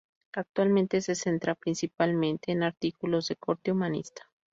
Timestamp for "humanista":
3.71-4.27